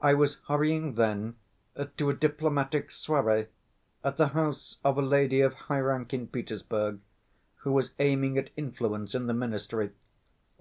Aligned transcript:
I 0.00 0.14
was 0.14 0.38
hurrying 0.46 0.94
then 0.94 1.34
to 1.96 2.08
a 2.08 2.14
diplomatic 2.14 2.90
soirée 2.90 3.48
at 4.04 4.16
the 4.16 4.28
house 4.28 4.78
of 4.84 4.96
a 4.96 5.02
lady 5.02 5.40
of 5.40 5.54
high 5.54 5.80
rank 5.80 6.14
in 6.14 6.28
Petersburg, 6.28 7.00
who 7.62 7.72
was 7.72 7.90
aiming 7.98 8.38
at 8.38 8.50
influence 8.56 9.12
in 9.12 9.26
the 9.26 9.34
Ministry. 9.34 9.90